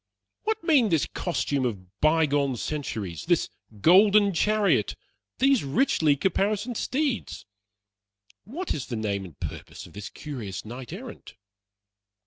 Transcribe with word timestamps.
What 0.45 0.63
mean 0.63 0.89
this 0.89 1.05
costume 1.05 1.63
of 1.63 1.99
by 1.99 2.25
gone 2.25 2.57
centuries 2.57 3.25
this 3.25 3.49
golden 3.81 4.33
chariot 4.33 4.95
these 5.37 5.63
richly 5.63 6.15
caparisoned 6.15 6.75
steeds? 6.75 7.45
What 8.43 8.73
is 8.73 8.87
the 8.87 8.95
name 8.95 9.25
and 9.25 9.39
purpose 9.39 9.85
of 9.85 9.93
this 9.93 10.09
curious 10.09 10.65
knight 10.65 10.91
errant? 10.91 11.35